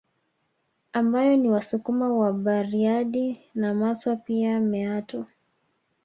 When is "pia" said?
4.15-4.59